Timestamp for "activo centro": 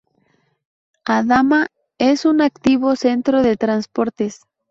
2.41-3.43